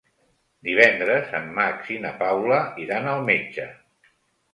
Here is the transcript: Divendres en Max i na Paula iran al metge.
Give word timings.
Divendres 0.67 1.35
en 1.39 1.43
Max 1.57 1.91
i 1.97 1.97
na 2.05 2.13
Paula 2.21 2.57
iran 2.85 3.07
al 3.13 3.21
metge. 3.29 3.67